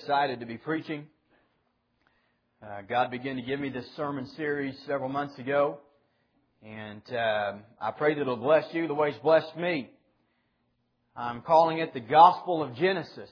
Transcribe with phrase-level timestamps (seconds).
[0.00, 1.06] excited to be preaching.
[2.62, 5.78] Uh, God began to give me this sermon series several months ago,
[6.64, 9.90] and uh, I pray that it'll bless you the way it's blessed me.
[11.16, 13.28] I'm calling it the Gospel of Genesis.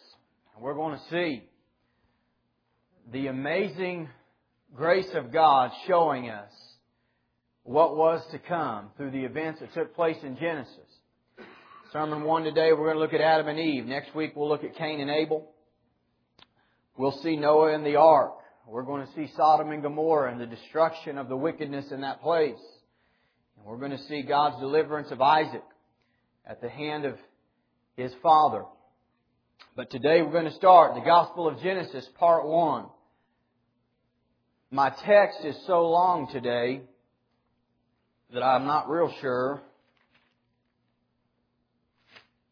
[0.55, 1.45] And we're going to see
[3.12, 4.09] the amazing
[4.74, 6.51] grace of God showing us
[7.62, 10.74] what was to come through the events that took place in Genesis.
[11.93, 13.87] Sermon one today, we're going to look at Adam and Eve.
[13.87, 15.52] Next week, we'll look at Cain and Abel.
[16.96, 18.32] We'll see Noah and the ark.
[18.66, 22.23] We're going to see Sodom and Gomorrah and the destruction of the wickedness in that
[22.23, 22.59] place.
[23.57, 25.62] And we're going to see God's deliverance of Isaac
[26.46, 27.16] at the hand of
[27.96, 28.65] his father.
[29.76, 32.87] But today we're going to start the Gospel of Genesis, part one.
[34.71, 36.80] My text is so long today
[38.32, 39.60] that I'm not real sure.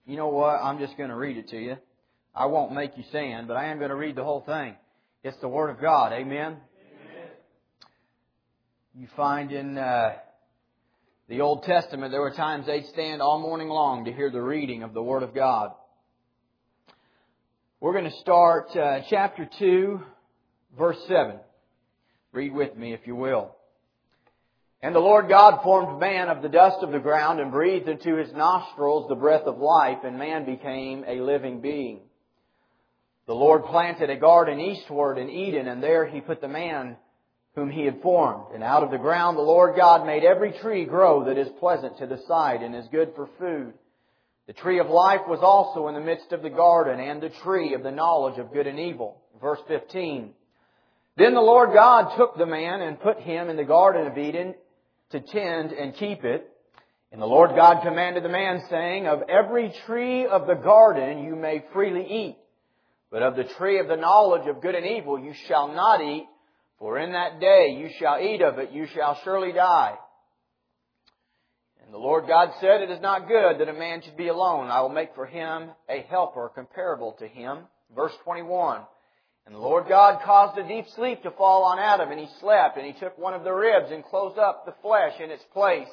[0.06, 0.60] You know what?
[0.62, 1.76] I'm just going to read it to you.
[2.36, 4.74] I won't make you stand, but I am going to read the whole thing.
[5.22, 6.12] It's the Word of God.
[6.12, 6.56] Amen?
[6.56, 6.58] Amen.
[8.96, 10.14] You find in uh,
[11.28, 14.82] the Old Testament, there were times they'd stand all morning long to hear the reading
[14.82, 15.70] of the Word of God.
[17.78, 20.00] We're going to start uh, chapter 2,
[20.76, 21.36] verse 7.
[22.32, 23.54] Read with me if you will.
[24.82, 28.16] And the Lord God formed man of the dust of the ground and breathed into
[28.16, 32.00] his nostrils the breath of life, and man became a living being.
[33.26, 36.96] The Lord planted a garden eastward in Eden, and there he put the man
[37.54, 38.54] whom he had formed.
[38.54, 41.98] And out of the ground the Lord God made every tree grow that is pleasant
[41.98, 43.72] to the sight and is good for food.
[44.46, 47.72] The tree of life was also in the midst of the garden, and the tree
[47.74, 49.22] of the knowledge of good and evil.
[49.40, 50.32] Verse 15.
[51.16, 54.54] Then the Lord God took the man and put him in the garden of Eden
[55.10, 56.50] to tend and keep it.
[57.10, 61.36] And the Lord God commanded the man, saying, Of every tree of the garden you
[61.36, 62.36] may freely eat.
[63.14, 66.26] But of the tree of the knowledge of good and evil you shall not eat,
[66.80, 69.94] for in that day you shall eat of it, you shall surely die.
[71.84, 74.66] And the Lord God said, It is not good that a man should be alone.
[74.66, 77.58] I will make for him a helper comparable to him.
[77.94, 78.80] Verse 21.
[79.46, 82.76] And the Lord God caused a deep sleep to fall on Adam, and he slept,
[82.78, 85.86] and he took one of the ribs and closed up the flesh in its place.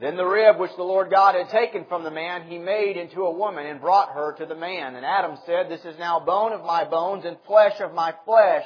[0.00, 3.22] Then the rib which the Lord God had taken from the man, he made into
[3.22, 4.94] a woman and brought her to the man.
[4.94, 8.64] And Adam said, This is now bone of my bones and flesh of my flesh.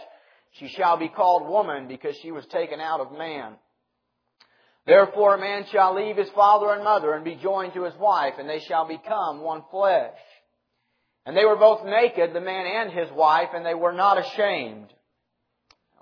[0.52, 3.54] She shall be called woman because she was taken out of man.
[4.86, 8.34] Therefore a man shall leave his father and mother and be joined to his wife,
[8.38, 10.14] and they shall become one flesh.
[11.26, 14.92] And they were both naked, the man and his wife, and they were not ashamed.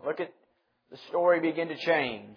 [0.04, 0.30] Look at
[0.90, 2.36] the story begin to change.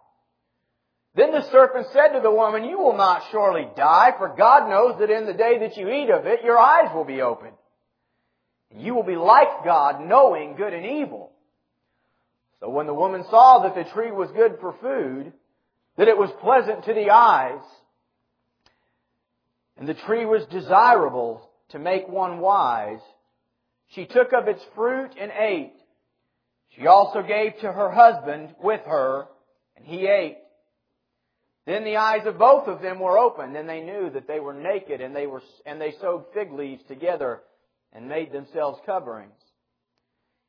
[1.13, 4.97] Then the serpent said to the woman, You will not surely die, for God knows
[4.99, 7.55] that in the day that you eat of it, your eyes will be opened.
[8.71, 11.31] And you will be like God, knowing good and evil.
[12.61, 15.33] So when the woman saw that the tree was good for food,
[15.97, 17.61] that it was pleasant to the eyes,
[19.77, 22.99] and the tree was desirable to make one wise,
[23.89, 25.73] she took of its fruit and ate.
[26.77, 29.25] She also gave to her husband with her,
[29.75, 30.37] and he ate.
[31.65, 34.53] Then the eyes of both of them were opened, and they knew that they were
[34.53, 37.41] naked, and they were, and they sewed fig leaves together
[37.93, 39.37] and made themselves coverings.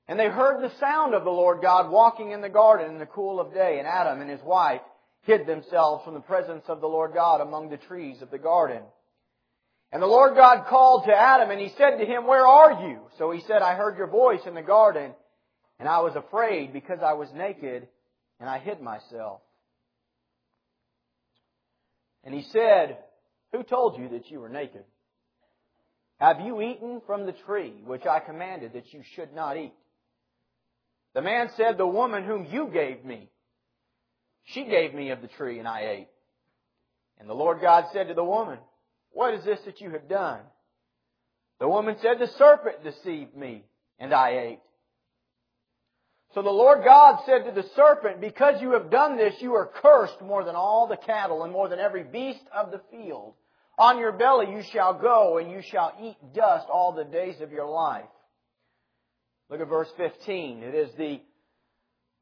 [0.09, 3.07] And they heard the sound of the Lord God walking in the garden in the
[3.07, 4.81] cool of day, and Adam and his wife
[5.23, 8.83] hid themselves from the presence of the Lord God among the trees of the garden.
[9.93, 13.01] And the Lord God called to Adam, and he said to him, Where are you?
[13.19, 15.13] So he said, I heard your voice in the garden,
[15.79, 17.87] and I was afraid because I was naked,
[18.41, 19.43] and I hid myself.
[22.25, 22.99] And he said,
[23.53, 24.85] Who told you that you were naked?
[26.19, 29.75] Have you eaten from the tree which I commanded that you should not eat?
[31.15, 33.29] The man said, The woman whom you gave me,
[34.45, 36.09] she gave me of the tree and I ate.
[37.19, 38.59] And the Lord God said to the woman,
[39.11, 40.41] What is this that you have done?
[41.61, 43.65] The woman said, The serpent deceived me
[43.99, 44.61] and I ate.
[46.35, 49.71] So the Lord God said to the serpent, Because you have done this, you are
[49.83, 53.35] cursed more than all the cattle and more than every beast of the field.
[53.79, 57.53] On your belly you shall go, and you shall eat dust all the days of
[57.53, 58.05] your life.
[59.51, 60.63] Look at verse 15.
[60.63, 61.21] It is the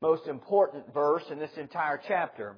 [0.03, 2.57] most important verse in this entire chapter.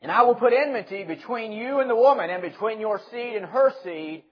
[0.00, 3.46] And I will put enmity between you and the woman, and between your seed and
[3.46, 4.22] her seed.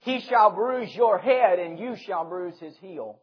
[0.00, 3.18] He shall bruise your head, and you shall bruise his heel.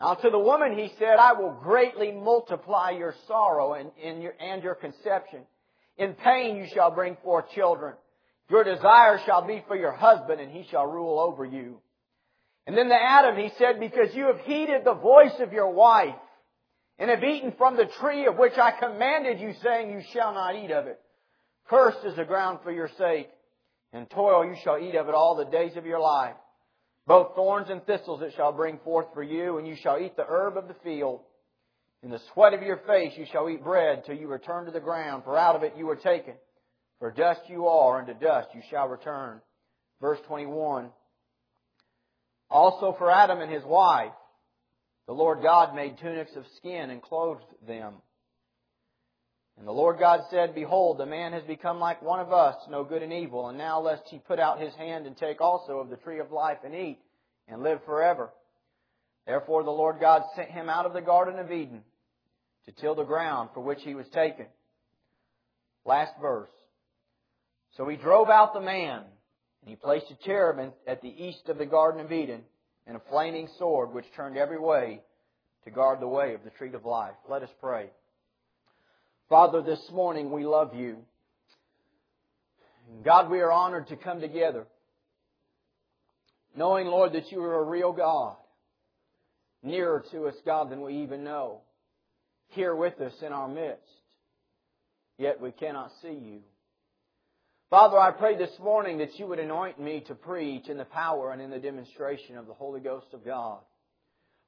[0.00, 4.34] Now to the woman he said, I will greatly multiply your sorrow and, and, your,
[4.40, 5.40] and your conception.
[5.96, 7.94] In pain you shall bring forth children.
[8.50, 11.78] Your desire shall be for your husband, and he shall rule over you.
[12.66, 16.14] And then to Adam he said, Because you have heeded the voice of your wife,
[16.98, 20.56] and have eaten from the tree of which I commanded you, saying, You shall not
[20.56, 21.00] eat of it.
[21.68, 23.30] Cursed is the ground for your sake,
[23.92, 26.36] and toil you shall eat of it all the days of your life.
[27.06, 30.26] Both thorns and thistles it shall bring forth for you, and you shall eat the
[30.26, 31.20] herb of the field.
[32.02, 34.80] In the sweat of your face you shall eat bread till you return to the
[34.80, 36.34] ground, for out of it you were taken.
[36.98, 39.40] For dust you are, and to dust you shall return.
[40.00, 40.90] Verse 21.
[42.50, 44.12] Also for Adam and his wife,
[45.06, 47.94] the Lord God made tunics of skin and clothed them.
[49.62, 52.82] And the Lord God said, Behold, the man has become like one of us, know
[52.82, 55.88] good and evil, and now lest he put out his hand and take also of
[55.88, 56.98] the tree of life and eat,
[57.46, 58.30] and live forever.
[59.24, 61.82] Therefore the Lord God sent him out of the Garden of Eden
[62.64, 64.46] to till the ground for which he was taken.
[65.84, 66.50] Last verse.
[67.76, 69.04] So he drove out the man,
[69.60, 72.42] and he placed a cherubim at the east of the Garden of Eden,
[72.88, 75.02] and a flaming sword which turned every way
[75.62, 77.14] to guard the way of the tree of life.
[77.30, 77.90] Let us pray.
[79.28, 80.98] Father, this morning we love you.
[83.04, 84.66] God, we are honored to come together,
[86.54, 88.36] knowing, Lord, that you are a real God,
[89.62, 91.60] nearer to us, God, than we even know,
[92.48, 93.80] here with us in our midst,
[95.16, 96.40] yet we cannot see you.
[97.70, 101.32] Father, I pray this morning that you would anoint me to preach in the power
[101.32, 103.60] and in the demonstration of the Holy Ghost of God.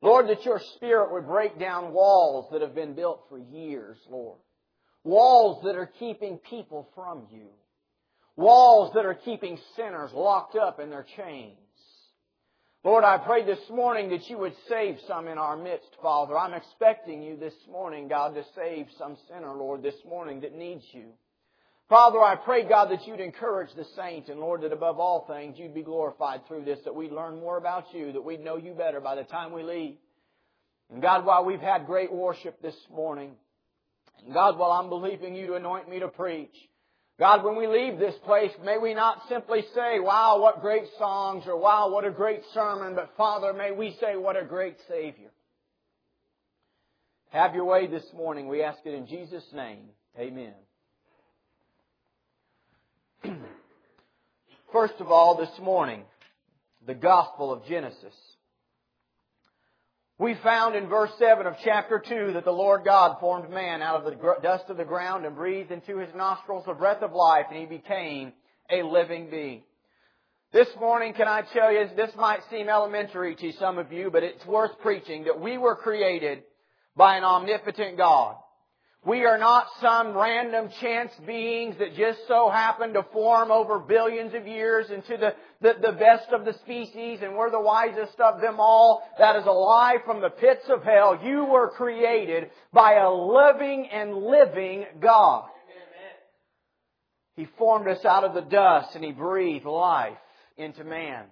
[0.03, 4.39] Lord, that your Spirit would break down walls that have been built for years, Lord.
[5.05, 7.49] Walls that are keeping people from you.
[8.37, 11.59] Walls that are keeping sinners locked up in their chains.
[12.83, 16.37] Lord, I pray this morning that you would save some in our midst, Father.
[16.37, 20.85] I'm expecting you this morning, God, to save some sinner, Lord, this morning that needs
[20.93, 21.07] you.
[21.89, 25.59] Father, I pray, God, that you'd encourage the saints, and Lord, that above all things,
[25.59, 28.73] you'd be glorified through this, that we'd learn more about you, that we'd know you
[28.73, 29.97] better by the time we leave.
[30.91, 33.33] And God, while we've had great worship this morning,
[34.33, 36.55] God, while I'm believing you to anoint me to preach,
[37.19, 41.45] God, when we leave this place, may we not simply say, wow, what great songs,
[41.47, 45.31] or wow, what a great sermon, but Father, may we say, what a great Savior.
[47.31, 48.49] Have your way this morning.
[48.49, 49.91] We ask it in Jesus' name.
[50.19, 50.55] Amen.
[54.73, 56.03] First of all, this morning,
[56.87, 58.15] the Gospel of Genesis.
[60.19, 63.97] We found in verse 7 of chapter 2 that the Lord God formed man out
[63.97, 67.47] of the dust of the ground and breathed into his nostrils the breath of life,
[67.51, 68.33] and he became
[68.71, 69.63] a living being.
[70.53, 74.23] This morning, can I tell you, this might seem elementary to some of you, but
[74.23, 76.45] it's worth preaching that we were created
[76.97, 78.37] by an omnipotent God.
[79.07, 84.33] We are not some random chance beings that just so happen to form over billions
[84.33, 88.41] of years into the, the, the, best of the species and we're the wisest of
[88.41, 89.03] them all.
[89.19, 91.21] That is a lie from the pits of hell.
[91.23, 95.51] You were created by a living and living God.
[97.37, 100.17] He formed us out of the dust and He breathed life
[100.57, 101.25] into man.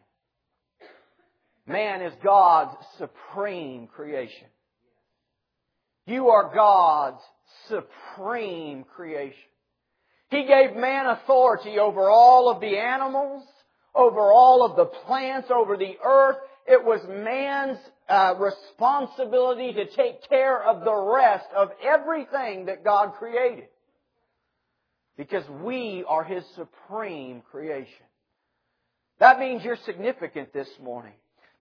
[1.67, 4.49] Man is God's supreme creation.
[6.07, 7.23] You are God's
[7.68, 9.38] supreme creation.
[10.30, 13.44] He gave man authority over all of the animals,
[13.94, 16.37] over all of the plants, over the earth.
[16.66, 17.78] It was man's
[18.09, 23.68] uh, responsibility to take care of the rest of everything that God created.
[25.16, 28.06] Because we are His supreme creation.
[29.21, 31.12] That means you're significant this morning.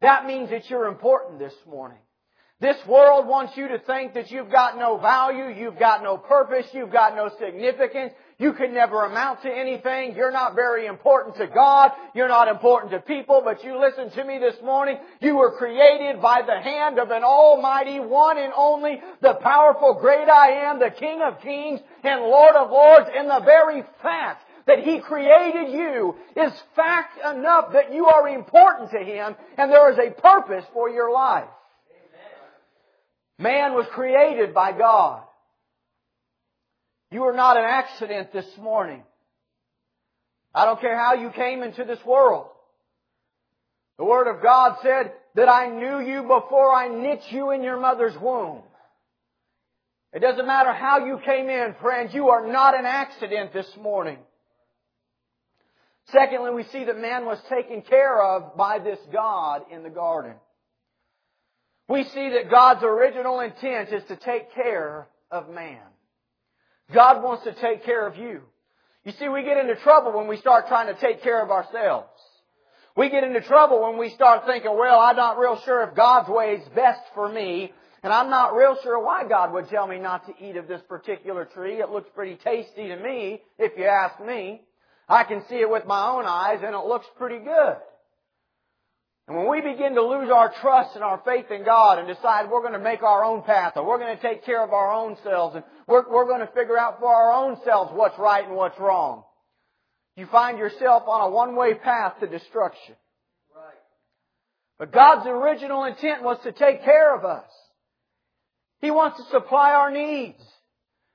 [0.01, 2.00] That means that you're important this morning.
[2.62, 6.68] This world wants you to think that you've got no value, you've got no purpose,
[6.74, 11.48] you've got no significance, you can never amount to anything, you're not very important to
[11.48, 15.58] God, you're not important to people, but you listen to me this morning, you were
[15.58, 20.77] created by the hand of an almighty one and only, the powerful great I am,
[20.77, 25.72] the King of kings and Lord of lords, and the very fact that He created
[25.72, 30.65] you is fact enough that you are important to Him and there is a purpose
[30.75, 31.50] for your life.
[33.41, 35.24] Man was created by God.
[37.10, 39.01] You are not an accident this morning.
[40.53, 42.48] I don't care how you came into this world.
[43.98, 47.79] The Word of God said that I knew you before I knit you in your
[47.79, 48.62] mother's womb.
[50.13, 52.13] It doesn't matter how you came in, friends.
[52.13, 54.19] You are not an accident this morning.
[56.12, 60.36] Secondly, we see that man was taken care of by this God in the garden.
[61.91, 65.81] We see that God's original intent is to take care of man.
[66.93, 68.43] God wants to take care of you.
[69.03, 72.07] You see, we get into trouble when we start trying to take care of ourselves.
[72.95, 76.29] We get into trouble when we start thinking, well, I'm not real sure if God's
[76.29, 80.00] way is best for me, and I'm not real sure why God would tell me
[80.00, 81.81] not to eat of this particular tree.
[81.81, 84.62] It looks pretty tasty to me, if you ask me.
[85.10, 87.77] I can see it with my own eyes, and it looks pretty good.
[89.28, 92.50] And when we begin to lose our trust and our faith in God and decide
[92.50, 94.92] we're going to make our own path or we're going to take care of our
[94.92, 98.46] own selves and we're, we're going to figure out for our own selves what's right
[98.46, 99.24] and what's wrong,
[100.18, 102.96] you find yourself on a one-way path to destruction.
[103.56, 103.74] Right.
[104.80, 107.50] But God's original intent was to take care of us.
[108.82, 110.42] He wants to supply our needs.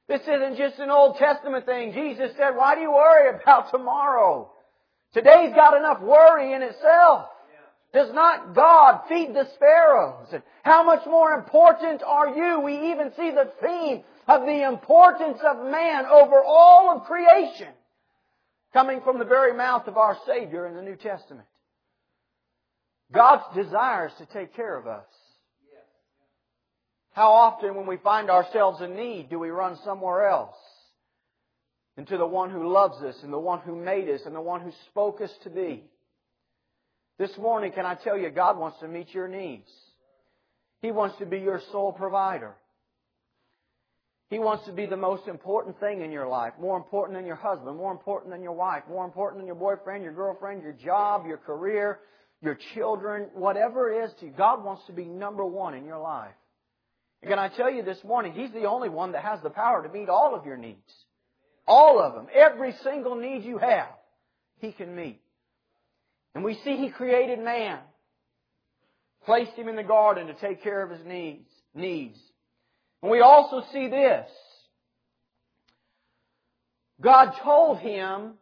[0.08, 1.92] This isn't just an Old Testament thing.
[1.92, 4.52] Jesus said, why do you worry about tomorrow?
[5.12, 7.26] Today's got enough worry in itself.
[7.96, 10.26] Does not God feed the sparrows?
[10.62, 12.60] How much more important are you?
[12.60, 17.72] We even see the theme of the importance of man over all of creation
[18.74, 21.46] coming from the very mouth of our Savior in the New Testament.
[23.10, 25.06] God's desires to take care of us.
[27.12, 30.58] How often when we find ourselves in need do we run somewhere else?
[31.96, 34.40] And to the one who loves us and the one who made us and the
[34.42, 35.84] one who spoke us to be.
[37.18, 39.68] This morning, can I tell you, God wants to meet your needs.
[40.82, 42.54] He wants to be your sole provider.
[44.28, 47.36] He wants to be the most important thing in your life, more important than your
[47.36, 51.26] husband, more important than your wife, more important than your boyfriend, your girlfriend, your job,
[51.26, 52.00] your career,
[52.42, 54.32] your children, whatever it is to you.
[54.36, 56.34] God wants to be number one in your life.
[57.22, 59.86] And can I tell you this morning, He's the only one that has the power
[59.86, 60.92] to meet all of your needs.
[61.66, 62.26] All of them.
[62.34, 63.88] Every single need you have,
[64.58, 65.20] He can meet.
[66.36, 67.78] And we see He created man,
[69.24, 71.48] placed him in the garden to take care of his needs.
[71.74, 72.18] needs.
[73.02, 74.28] And we also see this.
[77.00, 78.34] God told him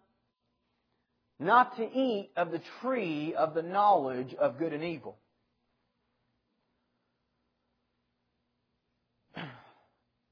[1.38, 5.16] not to eat of the tree of the knowledge of good and evil.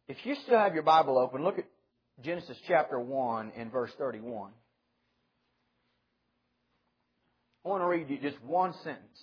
[0.08, 1.66] If you still have your Bible open, look at
[2.24, 4.50] Genesis chapter 1 and verse 31.
[7.64, 9.20] I want to read you just one sentence.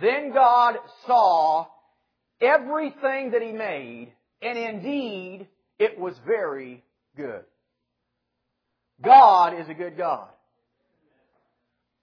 [0.00, 0.76] Then God
[1.06, 1.66] saw
[2.40, 5.46] everything that He made, and indeed
[5.78, 6.82] it was very
[7.16, 7.44] good.
[9.02, 10.28] God is a good God.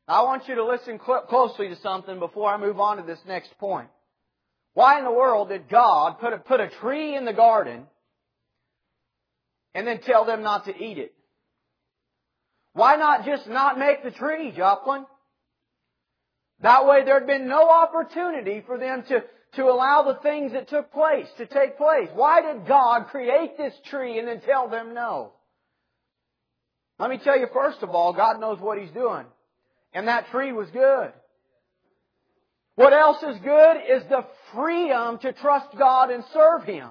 [0.07, 3.57] I want you to listen closely to something before I move on to this next
[3.59, 3.89] point.
[4.73, 7.87] Why in the world did God put a, put a tree in the garden
[9.73, 11.13] and then tell them not to eat it?
[12.77, 15.07] Why not just not make the tree, Joplin?
[16.61, 19.23] That way there'd been no opportunity for them to,
[19.55, 22.07] to allow the things that took place to take place.
[22.13, 25.31] Why did God create this tree and then tell them no?
[26.99, 29.25] Let me tell you first of all, God knows what He's doing.
[29.91, 31.13] And that tree was good.
[32.75, 36.89] What else is good is the freedom to trust God and serve Him.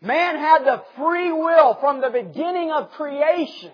[0.00, 3.72] Man had the free will from the beginning of creation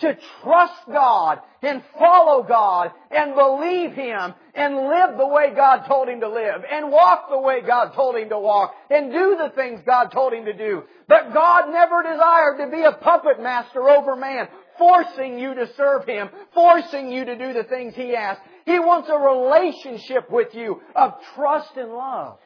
[0.00, 6.08] to trust God and follow God and believe Him and live the way God told
[6.08, 9.50] him to live and walk the way God told him to walk and do the
[9.54, 10.82] things God told him to do.
[11.08, 16.06] But God never desired to be a puppet master over man, forcing you to serve
[16.06, 18.40] Him, forcing you to do the things He asked.
[18.66, 22.38] He wants a relationship with you of trust and love.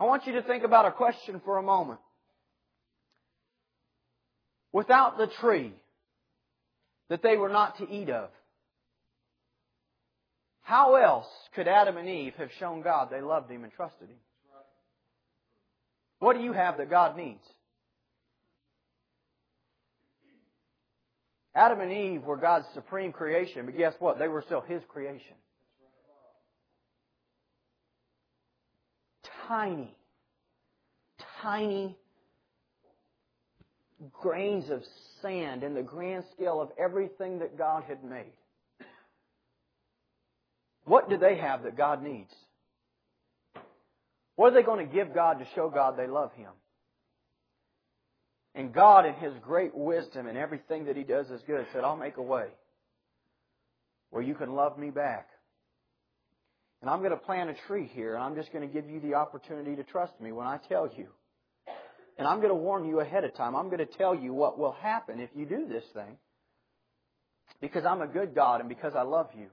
[0.00, 2.00] I want you to think about a question for a moment
[4.74, 5.72] without the tree
[7.08, 8.28] that they were not to eat of.
[10.62, 14.16] How else could Adam and Eve have shown God they loved Him and trusted Him?
[16.18, 17.44] What do you have that God needs?
[21.54, 24.18] Adam and Eve were God's supreme creation, but guess what?
[24.18, 25.36] They were still His creation.
[29.46, 29.94] Tiny,
[31.42, 31.96] tiny
[34.12, 34.82] grains of
[35.22, 38.32] sand in the grand scale of everything that God had made.
[40.84, 42.32] What do they have that God needs?
[44.36, 46.50] What are they going to give God to show God they love Him?
[48.54, 51.96] And God, in His great wisdom and everything that He does is good, said, I'll
[51.96, 52.46] make a way
[54.10, 55.28] where you can love me back.
[56.80, 59.00] And I'm going to plant a tree here, and I'm just going to give you
[59.00, 61.08] the opportunity to trust me when I tell you.
[62.16, 63.56] And I'm going to warn you ahead of time.
[63.56, 66.16] I'm going to tell you what will happen if you do this thing.
[67.60, 69.46] Because I'm a good God and because I love you.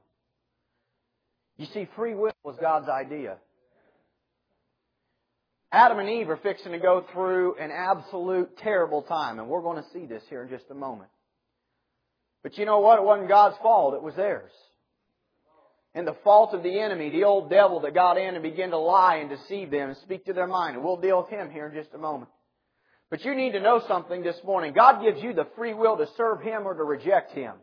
[1.58, 3.38] You see, free will was God's idea.
[5.72, 9.82] Adam and Eve are fixing to go through an absolute terrible time, and we're going
[9.82, 11.10] to see this here in just a moment.
[12.44, 13.00] But you know what?
[13.00, 14.51] It wasn't God's fault, it was theirs.
[15.94, 18.77] And the fault of the enemy, the old devil that got in and began to
[18.77, 20.75] lie and deceive them and speak to their mind.
[20.75, 22.32] And we'll deal with him here in just a moment.
[23.12, 24.74] But you need to know something this morning.
[24.74, 27.53] God gives you the free will to serve Him or to reject Him.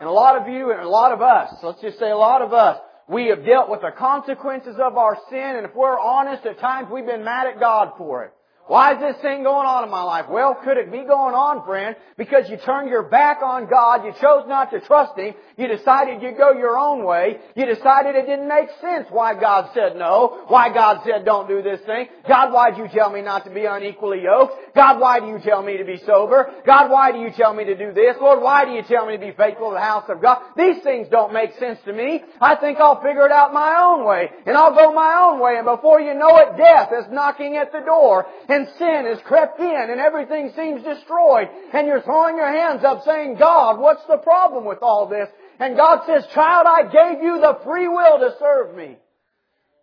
[0.00, 2.40] And a lot of you and a lot of us, let's just say a lot
[2.40, 6.46] of us, we have dealt with the consequences of our sin, and if we're honest,
[6.46, 8.32] at times we've been mad at God for it.
[8.66, 10.26] Why is this thing going on in my life?
[10.30, 11.96] Well, could it be going on, friend?
[12.16, 16.22] Because you turned your back on God, you chose not to trust Him, you decided
[16.22, 20.44] you'd go your own way, you decided it didn't make sense why God said no,
[20.46, 22.06] why God said don't do this thing.
[22.28, 24.54] God, why did you tell me not to be unequally yoked?
[24.76, 26.52] God, why do you tell me to be sober?
[26.64, 28.16] God, why do you tell me to do this?
[28.20, 30.42] Lord, why do you tell me to be faithful to the house of God?
[30.56, 32.22] These things don't make sense to me.
[32.40, 35.56] I think I'll figure it out my own way, and I'll go my own way,
[35.56, 39.60] and before you know it, death is knocking at the door, and sin has crept
[39.60, 44.18] in and everything seems destroyed and you're throwing your hands up saying, God, what's the
[44.18, 45.28] problem with all this?
[45.58, 48.96] And God says, child, I gave you the free will to serve me.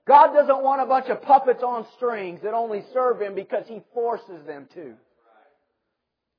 [0.08, 3.82] God doesn't want a bunch of puppets on strings that only serve Him because He
[3.94, 4.94] forces them to.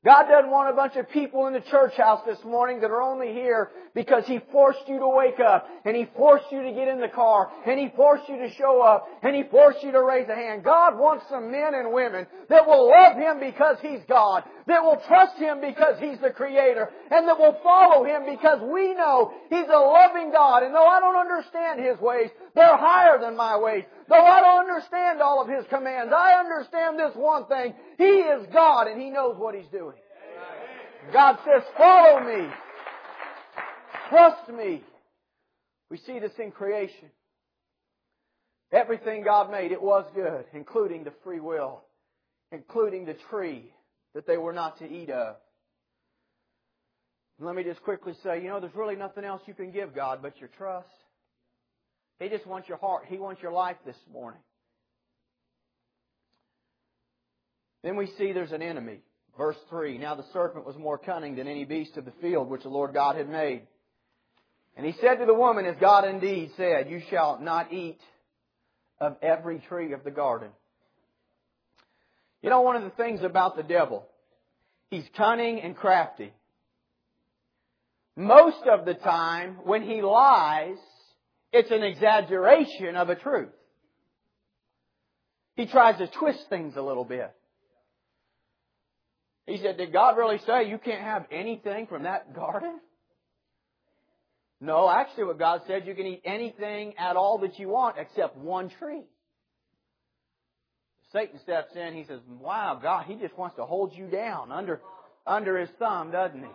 [0.04, 3.02] God doesn't want a bunch of people in the church house this morning that are
[3.02, 6.86] only here because He forced you to wake up, and He forced you to get
[6.86, 10.00] in the car, and He forced you to show up, and He forced you to
[10.00, 10.62] raise a hand.
[10.62, 15.00] God wants some men and women that will love Him because He's God, that will
[15.08, 19.66] trust Him because He's the Creator, and that will follow Him because we know He's
[19.68, 23.84] a loving God, and though I don't understand His ways, they're higher than my ways.
[24.08, 27.74] Though I don't understand all of His commands, I understand this one thing.
[27.96, 29.96] He is God and He knows what He's doing.
[31.12, 32.48] God says, follow me.
[34.10, 34.82] Trust me.
[35.90, 37.08] We see this in creation.
[38.70, 41.80] Everything God made, it was good, including the free will,
[42.52, 43.72] including the tree
[44.18, 45.36] that they were not to eat of.
[47.38, 50.18] Let me just quickly say, you know, there's really nothing else you can give God
[50.22, 50.88] but your trust.
[52.18, 53.04] He just wants your heart.
[53.06, 54.40] He wants your life this morning.
[57.84, 59.02] Then we see there's an enemy.
[59.36, 62.64] Verse 3 Now the serpent was more cunning than any beast of the field which
[62.64, 63.68] the Lord God had made.
[64.76, 68.00] And he said to the woman, As God indeed said, You shall not eat
[69.00, 70.48] of every tree of the garden.
[72.42, 74.06] You know, one of the things about the devil,
[74.90, 76.32] he's cunning and crafty.
[78.16, 80.76] Most of the time, when he lies,
[81.52, 83.50] it's an exaggeration of a truth.
[85.56, 87.32] He tries to twist things a little bit.
[89.46, 92.78] He said, Did God really say you can't have anything from that garden?
[94.60, 98.36] No, actually, what God said, you can eat anything at all that you want except
[98.36, 99.04] one tree.
[101.12, 104.80] Satan steps in, he says, Wow, God, he just wants to hold you down under,
[105.26, 106.50] under his thumb, doesn't he?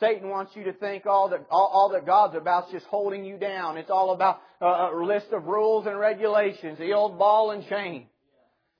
[0.00, 3.24] Satan wants you to think all that all, all that God's about is just holding
[3.24, 3.78] you down.
[3.78, 8.06] It's all about a list of rules and regulations, the old ball and chain.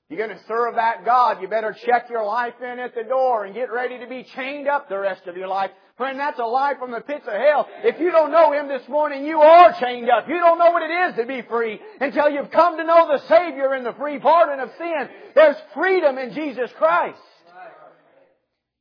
[0.09, 3.43] You're going to serve that God, you better check your life in at the door
[3.43, 5.71] and get ready to be chained up the rest of your life.
[5.97, 7.67] Friend, that's a lie from the pits of hell.
[7.83, 10.29] If you don't know Him this morning, you are chained up.
[10.29, 13.27] You don't know what it is to be free until you've come to know the
[13.27, 15.09] Savior and the free pardon of sin.
[15.35, 17.19] There's freedom in Jesus Christ.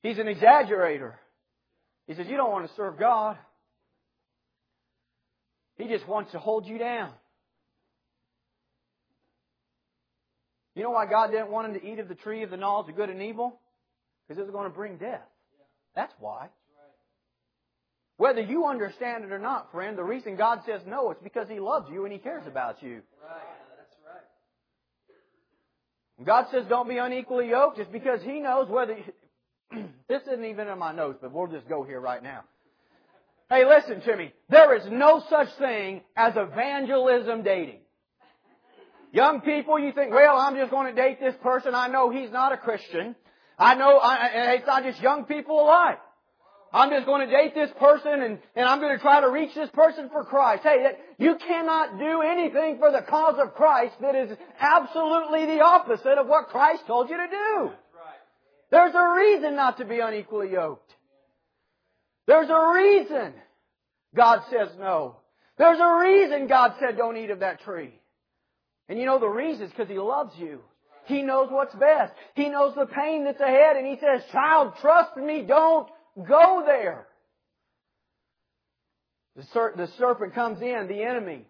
[0.02, 1.14] He's an exaggerator.
[2.06, 3.36] He says, you don't want to serve God.
[5.76, 7.10] He just wants to hold you down.
[10.76, 12.90] You know why God didn't want him to eat of the tree of the knowledge
[12.90, 13.58] of good and evil?
[14.28, 15.22] Because it was going to bring death.
[15.94, 16.48] That's why.
[18.18, 21.60] Whether you understand it or not, friend, the reason God says no is because He
[21.60, 23.00] loves you and He cares about you.
[26.22, 28.96] God says don't be unequally yoked, it's because He knows whether.
[30.08, 32.44] this isn't even in my notes, but we'll just go here right now.
[33.48, 34.32] Hey, listen to me.
[34.50, 37.80] There is no such thing as evangelism dating.
[39.12, 41.74] Young people, you think, well, I'm just going to date this person.
[41.74, 43.14] I know he's not a Christian.
[43.58, 45.98] I know, I, it's not just young people alike.
[46.72, 49.54] I'm just going to date this person and, and I'm going to try to reach
[49.54, 50.62] this person for Christ.
[50.62, 50.84] Hey,
[51.16, 56.26] you cannot do anything for the cause of Christ that is absolutely the opposite of
[56.26, 57.70] what Christ told you to do.
[58.70, 60.92] There's a reason not to be unequally yoked.
[62.26, 63.32] There's a reason
[64.14, 65.16] God says no.
[65.56, 67.94] There's a reason God said don't eat of that tree.
[68.88, 70.60] And you know the reason is because He loves you.
[71.06, 72.12] He knows what's best.
[72.34, 77.06] He knows the pain that's ahead and He says, child, trust me, don't go there.
[79.36, 81.46] The serpent comes in, the enemy,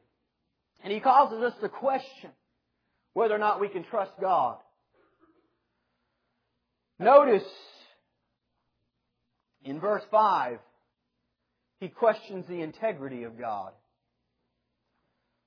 [0.83, 2.31] and he causes us to question
[3.13, 4.57] whether or not we can trust God.
[6.99, 7.47] Notice
[9.65, 10.59] in verse 5,
[11.79, 13.73] he questions the integrity of God.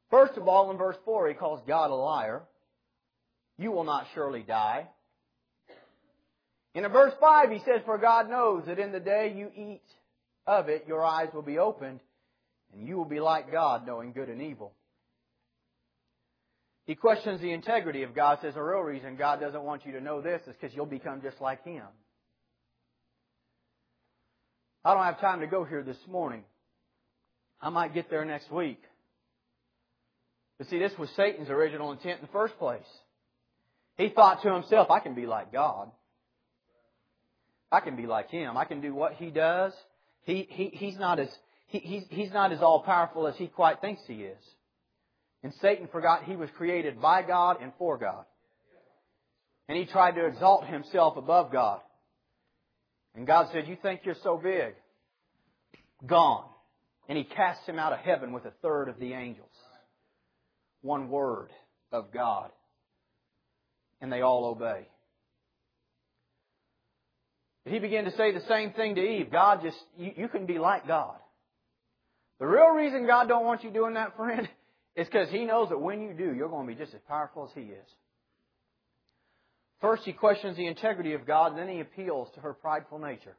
[0.10, 2.42] First of all, in verse 4, he calls God a liar.
[3.58, 4.88] You will not surely die.
[6.74, 9.84] In verse 5, he says, For God knows that in the day you eat
[10.48, 12.00] of it, your eyes will be opened,
[12.74, 14.74] and you will be like God, knowing good and evil.
[16.86, 20.02] He questions the integrity of God, says the real reason God doesn't want you to
[20.02, 21.84] know this is because you'll become just like Him.
[24.84, 26.44] I don't have time to go here this morning.
[27.62, 28.82] I might get there next week.
[30.60, 32.82] But see, this was Satan's original intent in the first place.
[33.98, 35.90] He thought to himself, I can be like God.
[37.72, 38.58] I can be like Him.
[38.58, 39.74] I can do what He does.
[40.24, 41.30] He, he, he's not as,
[41.68, 44.40] he, he's, he's not as all powerful as He quite thinks He is.
[45.44, 48.26] And Satan forgot he was created by God and for God.
[49.68, 51.80] And he tried to exalt himself above God.
[53.16, 54.74] And God said, You think you're so big?
[56.06, 56.46] Gone.
[57.08, 59.49] And he cast him out of heaven with a third of the angels.
[60.82, 61.50] One word
[61.92, 62.52] of God.
[64.02, 64.88] And they all obey.
[67.64, 69.32] But he began to say the same thing to Eve.
[69.32, 71.18] God just, you, you can be like God.
[72.40, 74.48] The real reason God don't want you doing that, friend,
[74.96, 77.46] is because he knows that when you do, you're going to be just as powerful
[77.46, 77.88] as he is.
[79.82, 83.38] First, he questions the integrity of God, then he appeals to her prideful nature.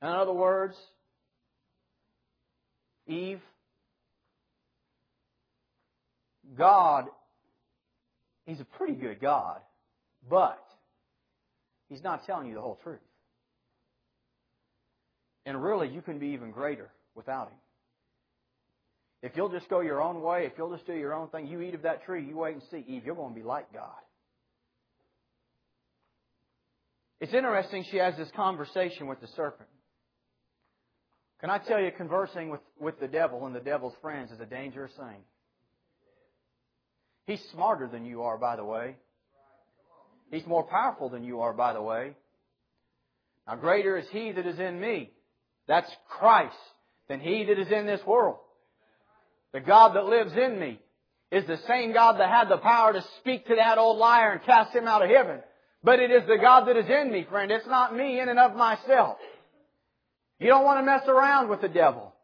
[0.00, 0.74] In other words,
[3.06, 3.40] Eve,
[6.56, 7.06] God,
[8.44, 9.60] he's a pretty good God,
[10.28, 10.62] but
[11.88, 12.98] he's not telling you the whole truth.
[15.44, 17.58] And really, you can be even greater without him.
[19.22, 21.60] If you'll just go your own way, if you'll just do your own thing, you
[21.60, 22.84] eat of that tree, you wait and see.
[22.88, 23.90] Eve, you're going to be like God.
[27.20, 29.68] It's interesting she has this conversation with the serpent.
[31.40, 34.46] Can I tell you, conversing with, with the devil and the devil's friends is a
[34.46, 35.22] dangerous thing.
[37.26, 38.96] He's smarter than you are, by the way.
[40.30, 42.16] He's more powerful than you are, by the way.
[43.46, 45.10] Now, greater is He that is in me.
[45.68, 46.56] That's Christ
[47.08, 48.38] than He that is in this world.
[49.52, 50.80] The God that lives in me
[51.30, 54.42] is the same God that had the power to speak to that old liar and
[54.42, 55.40] cast him out of heaven.
[55.84, 57.50] But it is the God that is in me, friend.
[57.50, 59.18] It's not me in and of myself.
[60.38, 62.14] You don't want to mess around with the devil.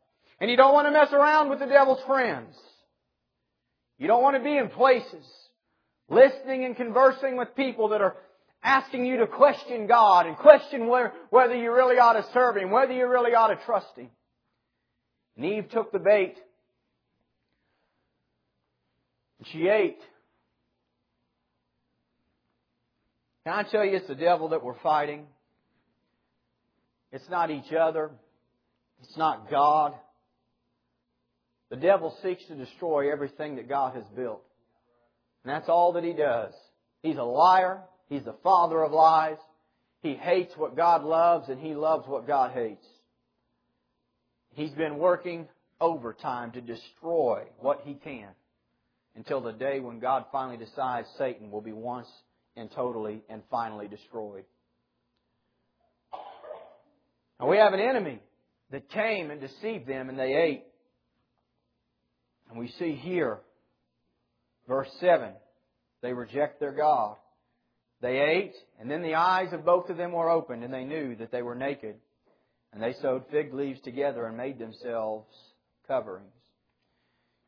[0.40, 2.54] And you don't want to mess around with the devil's friends.
[3.98, 5.24] You don't want to be in places
[6.08, 8.16] listening and conversing with people that are
[8.62, 12.70] asking you to question God and question where, whether you really ought to serve Him,
[12.70, 14.08] whether you really ought to trust Him.
[15.36, 16.36] And Eve took the bait
[19.44, 20.00] she ate.
[23.44, 25.26] Can I tell you it's the devil that we're fighting?
[27.12, 28.10] It's not each other.
[29.02, 29.94] It's not God.
[31.70, 34.42] The devil seeks to destroy everything that God has built.
[35.44, 36.52] And that's all that he does.
[37.02, 37.82] He's a liar.
[38.08, 39.36] He's the father of lies.
[40.02, 42.84] He hates what God loves and he loves what God hates.
[44.54, 45.46] He's been working
[45.80, 48.28] overtime to destroy what he can
[49.14, 52.08] until the day when God finally decides Satan will be once
[52.56, 54.44] and totally and finally destroyed.
[57.40, 58.20] Now we have an enemy
[58.70, 60.64] that came and deceived them and they ate.
[62.48, 63.38] And we see here,
[64.66, 65.30] verse 7,
[66.02, 67.16] they reject their God.
[68.00, 71.16] They ate, and then the eyes of both of them were opened, and they knew
[71.16, 71.96] that they were naked.
[72.72, 75.34] And they sewed fig leaves together and made themselves
[75.86, 76.30] coverings.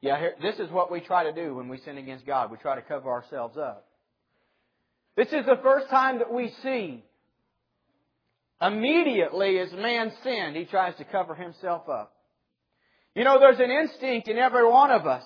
[0.00, 2.50] Yeah, here, this is what we try to do when we sin against God.
[2.50, 3.86] We try to cover ourselves up.
[5.16, 7.04] This is the first time that we see
[8.62, 12.14] immediately as man sinned, he tries to cover himself up.
[13.14, 15.24] You know, there's an instinct in every one of us.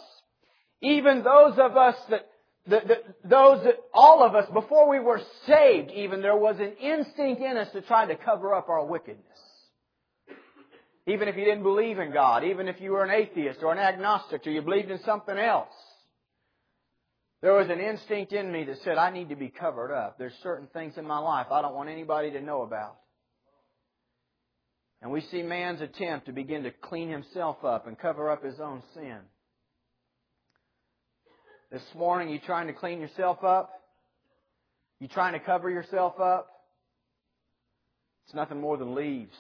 [0.81, 2.29] Even those of us that,
[2.67, 2.87] that,
[3.25, 7.57] those that, all of us, before we were saved even, there was an instinct in
[7.57, 9.25] us to try to cover up our wickedness.
[11.07, 13.79] Even if you didn't believe in God, even if you were an atheist or an
[13.79, 15.69] agnostic or you believed in something else.
[17.43, 20.17] There was an instinct in me that said, I need to be covered up.
[20.17, 22.97] There's certain things in my life I don't want anybody to know about.
[25.05, 28.59] And we see man's attempt to begin to clean himself up and cover up his
[28.59, 29.19] own sin.
[31.71, 33.71] This morning, you trying to clean yourself up?
[35.01, 36.49] You trying to cover yourself up?
[38.25, 39.37] It's nothing more than leaves.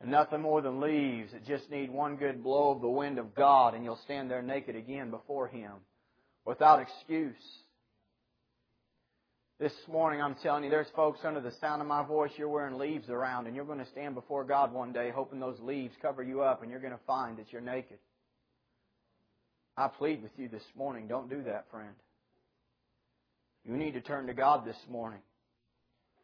[0.00, 3.36] And nothing more than leaves that just need one good blow of the wind of
[3.36, 5.74] God and you'll stand there naked again before Him
[6.44, 7.36] without excuse.
[9.60, 12.78] This morning, I'm telling you, there's folks under the sound of my voice, you're wearing
[12.78, 16.22] leaves around, and you're going to stand before God one day hoping those leaves cover
[16.22, 17.98] you up, and you're going to find that you're naked.
[19.76, 21.94] I plead with you this morning, don't do that, friend.
[23.64, 25.20] You need to turn to God this morning.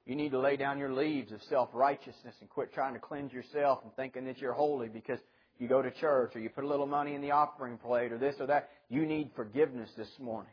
[0.07, 3.81] You need to lay down your leaves of self-righteousness and quit trying to cleanse yourself
[3.83, 5.19] and thinking that you're holy because
[5.59, 8.19] you go to church or you put a little money in the offering plate or
[8.19, 8.69] this or that.
[8.89, 10.53] You need forgiveness this morning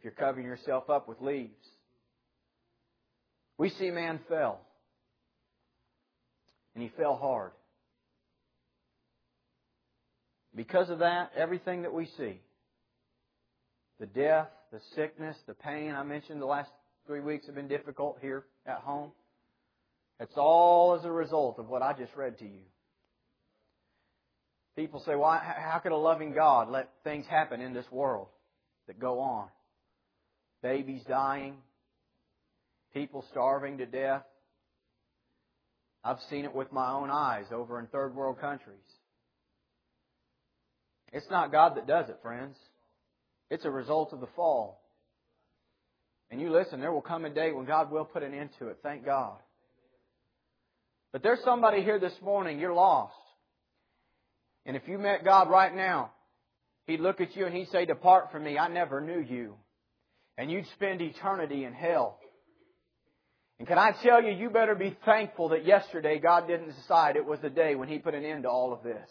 [0.00, 1.52] if you're covering yourself up with leaves.
[3.58, 4.62] We see man fell.
[6.74, 7.50] And he fell hard.
[10.56, 12.40] Because of that, everything that we see,
[13.98, 16.70] the death, the sickness, the pain, I mentioned the last
[17.06, 19.10] three weeks have been difficult here at home.
[20.18, 22.62] It's all as a result of what I just read to you.
[24.76, 28.28] People say, well, how could a loving God let things happen in this world
[28.86, 29.48] that go on?
[30.62, 31.56] Babies dying,
[32.92, 34.22] people starving to death.
[36.02, 38.78] I've seen it with my own eyes over in third world countries.
[41.12, 42.56] It's not God that does it, friends.
[43.50, 44.80] It's a result of the fall.
[46.30, 48.68] And you listen, there will come a day when God will put an end to
[48.68, 48.78] it.
[48.82, 49.38] Thank God.
[51.12, 53.14] But there's somebody here this morning, you're lost.
[54.64, 56.12] And if you met God right now,
[56.86, 59.56] He'd look at you and He'd say, Depart from me, I never knew you
[60.40, 62.18] and you'd spend eternity in hell.
[63.58, 67.26] And can I tell you, you better be thankful that yesterday God didn't decide it
[67.26, 69.06] was the day when He put an end to all of this.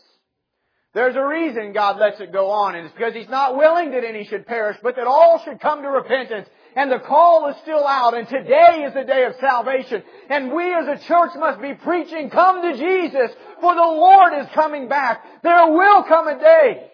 [0.96, 4.04] There's a reason God lets it go on, and it's because He's not willing that
[4.04, 6.50] any should perish, but that all should come to repentance.
[6.76, 10.02] And the call is still out, and today is the day of salvation.
[10.32, 13.30] And we as a church must be preaching, come to Jesus,
[13.62, 15.24] for the Lord is coming back.
[15.44, 16.90] There will come a day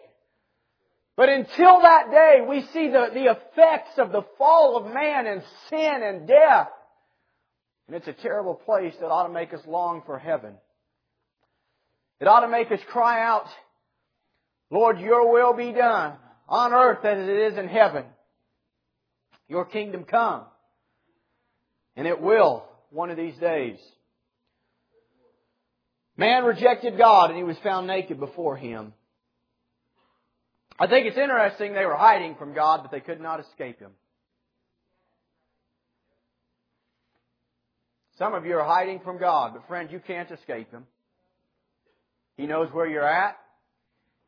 [1.17, 5.41] but until that day, we see the, the effects of the fall of man and
[5.69, 6.69] sin and death.
[7.87, 10.55] And it's a terrible place that ought to make us long for heaven.
[12.19, 13.45] It ought to make us cry out,
[14.69, 16.13] Lord, your will be done
[16.49, 18.05] on earth as it is in heaven.
[19.47, 20.43] Your kingdom come.
[21.95, 23.77] And it will one of these days.
[26.17, 28.93] Man rejected God and he was found naked before him.
[30.77, 33.91] I think it's interesting they were hiding from God, but they could not escape Him.
[38.17, 40.85] Some of you are hiding from God, but friends, you can't escape Him.
[42.37, 43.37] He knows where you're at.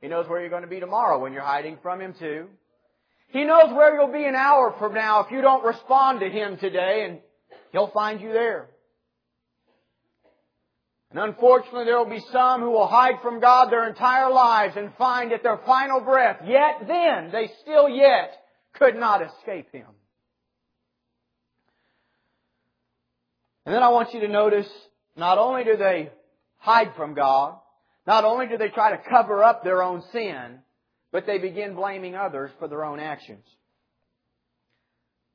[0.02, 2.48] He knows where you're going to be tomorrow when you're hiding from Him too.
[3.30, 6.58] He knows where you'll be an hour from now if you don't respond to Him
[6.58, 7.20] today, and
[7.72, 8.70] He'll find you there.
[11.12, 14.93] And unfortunately, there will be some who will hide from God their entire lives and
[14.98, 18.32] find at their final breath, yet then, they still yet
[18.74, 19.88] could not escape Him.
[23.65, 24.70] And then I want you to notice,
[25.15, 26.10] not only do they
[26.58, 27.58] hide from God,
[28.06, 30.60] not only do they try to cover up their own sin,
[31.12, 33.46] but they begin blaming others for their own actions.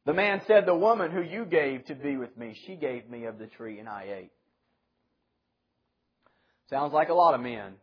[0.05, 3.25] The man said, the woman who you gave to be with me, she gave me
[3.25, 4.33] of the tree and I ate.
[6.73, 7.75] Sounds like a lot of men.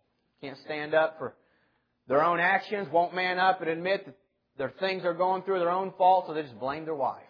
[0.41, 1.35] Can't stand up for
[2.07, 4.15] their own actions, won't man up and admit that
[4.57, 7.21] their things are going through their own fault, so they just blame their wife.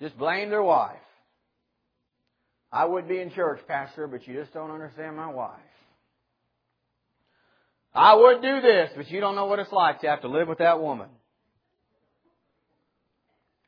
[0.00, 0.96] Just blame their wife.
[2.72, 5.60] I would be in church, Pastor, but you just don't understand my wife.
[7.94, 10.48] I would do this, but you don't know what it's like to have to live
[10.48, 11.08] with that woman.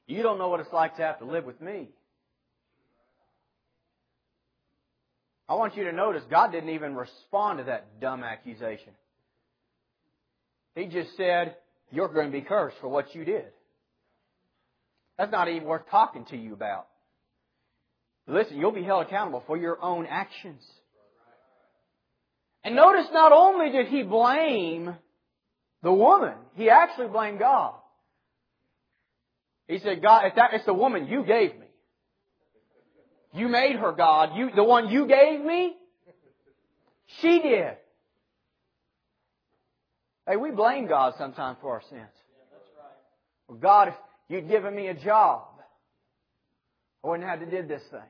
[0.06, 1.90] You don't know what it's like to have to live with me.
[5.50, 8.92] I want you to notice God didn't even respond to that dumb accusation.
[10.76, 11.56] He just said,
[11.90, 13.46] You're going to be cursed for what you did.
[15.18, 16.86] That's not even worth talking to you about.
[18.28, 20.62] Listen, you'll be held accountable for your own actions.
[22.62, 24.94] And notice not only did he blame
[25.82, 27.74] the woman, he actually blamed God.
[29.66, 31.52] He said, God, if that, it's the woman you gave.
[33.32, 34.36] You made her God.
[34.36, 35.74] You, the one you gave me,
[37.20, 37.76] she did.
[40.28, 42.02] Hey, we blame God sometimes for our sins.
[43.48, 43.94] Well, God, if
[44.28, 45.42] you'd given me a job,
[47.02, 48.00] I wouldn't have to did this thing.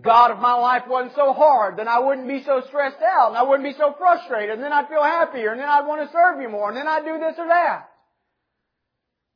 [0.00, 3.36] God, if my life wasn't so hard, then I wouldn't be so stressed out, and
[3.36, 6.12] I wouldn't be so frustrated, and then I'd feel happier, and then I'd want to
[6.12, 7.88] serve you more, and then I'd do this or that.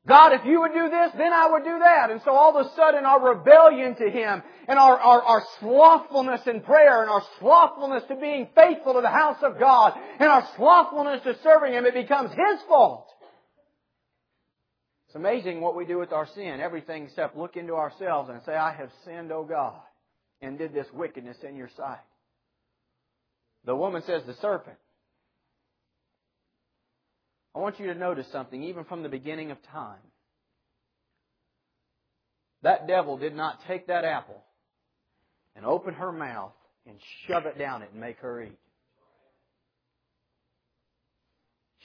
[0.07, 2.11] God, if you would do this, then I would do that.
[2.11, 6.41] And so all of a sudden our rebellion to Him and our, our, our slothfulness
[6.47, 10.49] in prayer and our slothfulness to being faithful to the house of God and our
[10.57, 13.07] slothfulness to serving Him, it becomes His fault.
[15.07, 16.59] It's amazing what we do with our sin.
[16.61, 19.79] Everything except look into ourselves and say, I have sinned, O God,
[20.41, 22.01] and did this wickedness in your sight.
[23.65, 24.79] The woman says, the serpent.
[27.55, 30.01] I want you to notice something, even from the beginning of time.
[32.63, 34.43] That devil did not take that apple
[35.55, 36.53] and open her mouth
[36.87, 38.59] and shove it down it and make her eat.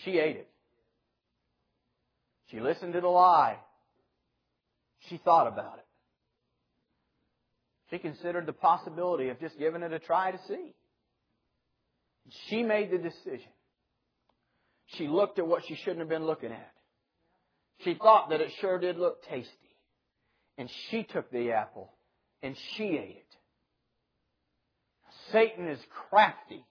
[0.06, 0.49] She ate it.
[2.51, 3.58] She listened to the lie.
[5.10, 5.86] She thought about it.
[7.89, 10.73] She considered the possibility of just giving it a try to see.
[12.49, 13.51] She made the decision.
[14.95, 16.71] She looked at what she shouldn't have been looking at.
[17.84, 19.52] She thought that it sure did look tasty.
[20.58, 21.93] And she took the apple
[22.41, 23.36] and she ate it.
[25.32, 26.65] Satan is crafty.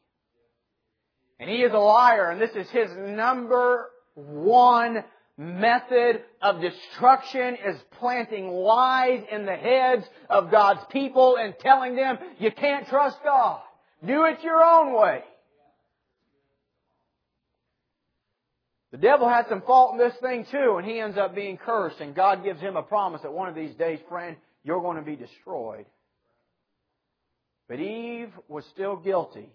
[1.39, 5.05] And he is a liar, and this is his number one
[5.37, 12.17] method of destruction is planting lies in the heads of God's people and telling them
[12.39, 13.61] you can't trust God.
[14.05, 15.23] Do it your own way.
[18.97, 22.01] The devil had some fault in this thing too, and he ends up being cursed,
[22.01, 25.03] and God gives him a promise that one of these days, friend, you're going to
[25.03, 25.85] be destroyed.
[27.69, 29.51] But Eve was still guilty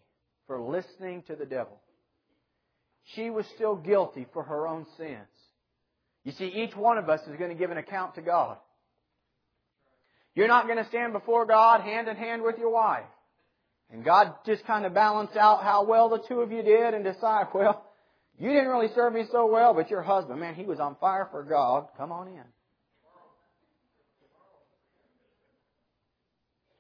[0.46, 1.82] for listening to the devil.
[3.16, 5.18] She was still guilty for her own sins.
[6.24, 8.58] You see, each one of us is going to give an account to God.
[10.36, 13.10] You're not going to stand before God hand in hand with your wife.
[13.92, 17.04] And God just kind of balance out how well the two of you did and
[17.04, 17.88] decide, well,
[18.42, 21.28] you didn't really serve me so well, but your husband, man, he was on fire
[21.30, 21.86] for God.
[21.96, 22.44] Come on in.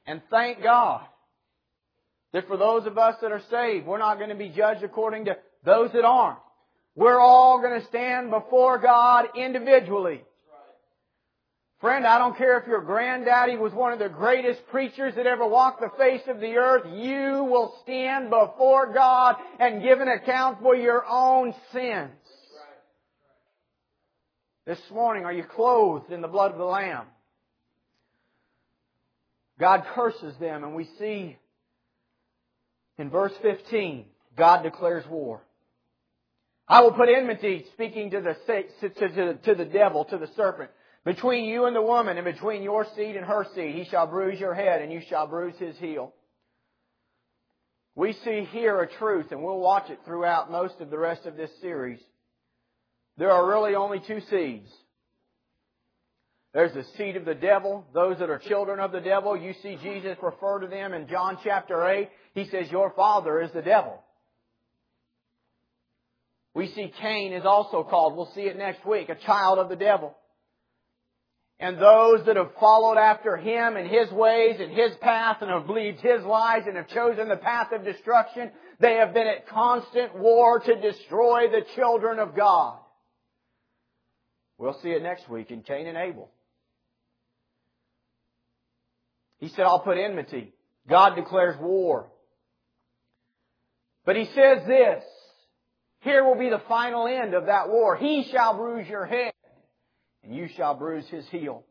[0.07, 1.05] And thank God
[2.33, 5.25] that for those of us that are saved, we're not going to be judged according
[5.25, 6.39] to those that aren't.
[6.95, 10.23] We're all going to stand before God individually.
[11.81, 15.47] Friend, I don't care if your granddaddy was one of the greatest preachers that ever
[15.47, 20.61] walked the face of the earth, you will stand before God and give an account
[20.61, 22.11] for your own sins.
[24.67, 27.07] This morning, are you clothed in the blood of the Lamb?
[29.59, 31.35] God curses them, and we see
[32.99, 34.05] in verse 15,
[34.37, 35.41] God declares war.
[36.67, 40.69] I will put enmity, speaking to the, to, the devil, to the serpent.
[41.03, 44.39] Between you and the woman, and between your seed and her seed, he shall bruise
[44.39, 46.13] your head, and you shall bruise his heel.
[47.95, 51.35] We see here a truth, and we'll watch it throughout most of the rest of
[51.35, 51.99] this series.
[53.17, 54.69] There are really only two seeds.
[56.53, 59.35] There's the seed of the devil, those that are children of the devil.
[59.35, 62.09] You see Jesus refer to them in John chapter 8.
[62.35, 64.03] He says, Your father is the devil.
[66.53, 69.77] We see Cain is also called, we'll see it next week, a child of the
[69.77, 70.15] devil
[71.61, 75.67] and those that have followed after him and his ways and his path and have
[75.67, 80.17] believed his lies and have chosen the path of destruction, they have been at constant
[80.17, 82.79] war to destroy the children of God.
[84.57, 86.31] We'll see it next week in Cain and Abel.
[89.37, 90.53] He said, I'll put enmity.
[90.89, 92.07] God declares war.
[94.03, 95.03] But he says this,
[95.99, 97.95] here will be the final end of that war.
[97.97, 99.30] He shall bruise your head
[100.23, 101.63] and you shall bruise his heel.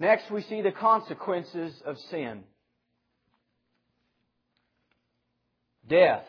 [0.00, 2.42] Next, we see the consequences of sin.
[5.88, 6.24] Death.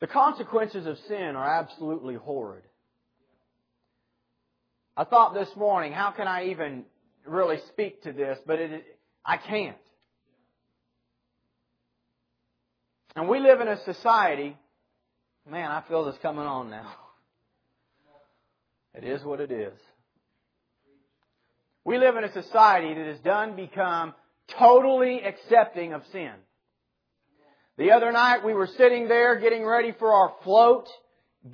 [0.00, 2.64] The consequences of sin are absolutely horrid.
[4.96, 6.84] I thought this morning, how can I even
[7.26, 8.38] really speak to this?
[8.46, 8.84] But it,
[9.24, 9.76] I can't.
[13.14, 14.56] And we live in a society,
[15.48, 16.92] man, I feel this coming on now.
[18.92, 19.78] It is what it is.
[21.84, 24.14] We live in a society that has done become
[24.58, 26.32] totally accepting of sin.
[27.78, 30.88] The other night we were sitting there getting ready for our float,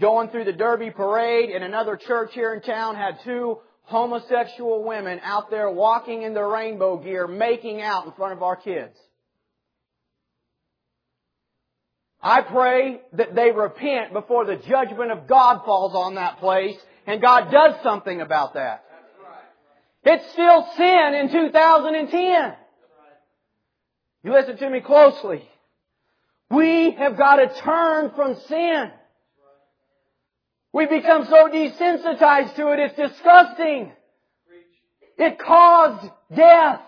[0.01, 5.21] going through the Derby parade, and another church here in town had two homosexual women
[5.23, 8.97] out there walking in their rainbow gear, making out in front of our kids.
[12.27, 17.23] I pray that they repent before the judgment of God falls on that place and
[17.23, 18.85] God does something about that.
[20.03, 22.55] It's still sin in 2010.
[24.25, 25.49] You listen to me closely.
[26.51, 28.91] We have got to turn from sin.
[30.73, 33.93] We become so desensitized to it, it's disgusting.
[35.17, 36.81] It caused death,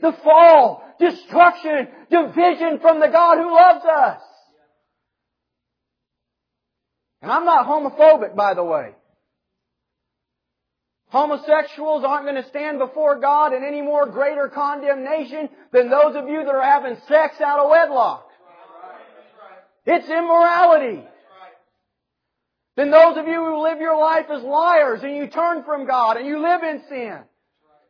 [0.00, 4.22] the fall, destruction, division from the God who loves us.
[7.22, 8.92] And I'm not homophobic, by the way.
[11.10, 16.28] Homosexuals aren't going to stand before God in any more greater condemnation than those of
[16.28, 18.28] you that are having sex out of wedlock.
[19.86, 21.02] It's immorality.
[22.76, 26.18] Than those of you who live your life as liars and you turn from God
[26.18, 27.18] and you live in sin.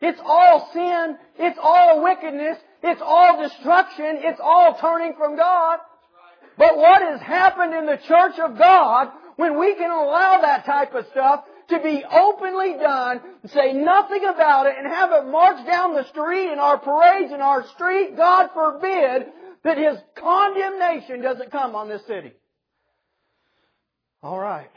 [0.00, 1.18] It's all sin.
[1.38, 2.56] It's all wickedness.
[2.84, 4.20] It's all destruction.
[4.20, 5.80] It's all turning from God.
[6.58, 10.92] But what has happened in the church of God when we can allow that type
[10.94, 15.94] of stuff to be openly done, say nothing about it, and have it march down
[15.94, 19.28] the street in our parades in our street, God forbid
[19.62, 22.32] that His condemnation doesn't come on this city.
[24.22, 24.70] All right.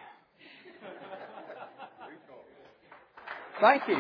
[3.60, 3.96] Thank you.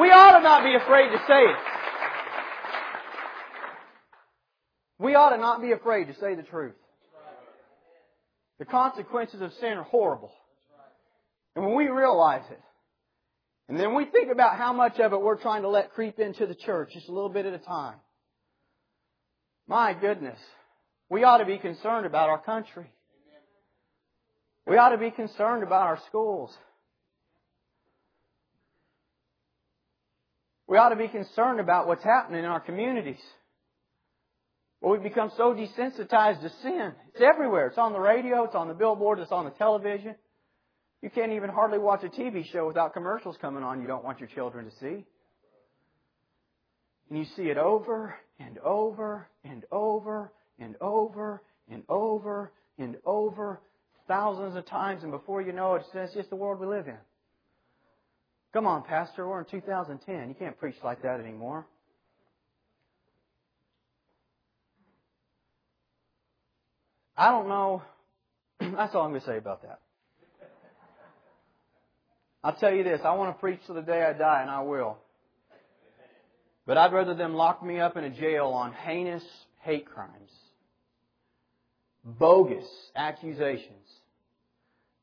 [0.00, 1.67] We ought to not be afraid to say it.
[4.98, 6.74] We ought to not be afraid to say the truth.
[8.58, 10.32] The consequences of sin are horrible.
[11.54, 12.60] And when we realize it,
[13.68, 16.46] and then we think about how much of it we're trying to let creep into
[16.46, 17.96] the church just a little bit at a time.
[19.66, 20.38] My goodness.
[21.10, 22.90] We ought to be concerned about our country.
[24.66, 26.54] We ought to be concerned about our schools.
[30.66, 33.20] We ought to be concerned about what's happening in our communities.
[34.80, 36.92] Well, we've become so desensitized to sin.
[37.14, 37.66] It's everywhere.
[37.66, 40.14] It's on the radio, it's on the billboards, it's on the television.
[41.02, 44.20] You can't even hardly watch a TV show without commercials coming on you don't want
[44.20, 45.04] your children to see.
[47.08, 53.60] And you see it over and over and over and over and over and over
[54.06, 56.96] thousands of times, and before you know it, it's just the world we live in.
[58.52, 60.28] Come on, Pastor, we're in 2010.
[60.28, 61.66] You can't preach like that anymore.
[67.18, 67.82] I don't know.
[68.60, 69.80] That's all I'm going to say about that.
[72.44, 74.62] I'll tell you this, I want to preach to the day I die, and I
[74.62, 74.96] will.
[76.66, 79.24] But I'd rather them lock me up in a jail on heinous
[79.60, 80.30] hate crimes,
[82.04, 82.64] bogus
[82.94, 83.88] accusations,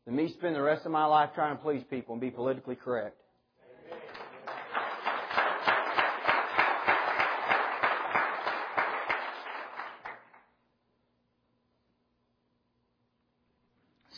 [0.06, 2.76] than me spend the rest of my life trying to please people and be politically
[2.76, 3.20] correct.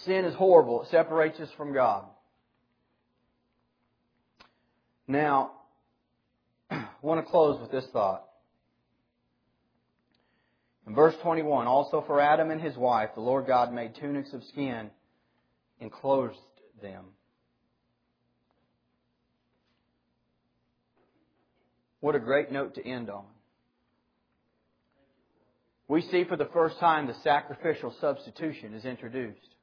[0.08, 0.84] Sin is horrible.
[0.84, 2.05] It separates us from God.
[5.05, 5.51] Now,
[6.72, 8.24] I want to close with this thought.
[10.88, 14.41] In verse 21, also for Adam and his wife, the Lord God made tunics of
[14.45, 14.89] skin
[15.82, 16.36] and clothed
[16.82, 17.03] them.
[21.99, 23.26] What a great note to end on.
[25.89, 29.57] We see for the first time the sacrificial substitution is introduced.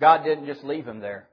[0.00, 1.28] God didn't just leave him there.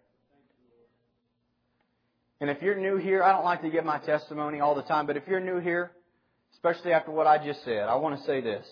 [2.42, 5.08] And if you're new here, I don't like to give my testimony all the time,
[5.08, 5.92] but if you're new here,
[6.54, 8.66] especially after what I just said, I want to say this.